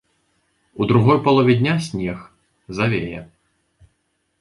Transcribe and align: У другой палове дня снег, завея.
У 0.79 0.87
другой 0.91 1.19
палове 1.27 1.53
дня 1.61 1.75
снег, 1.89 2.19
завея. 2.67 3.21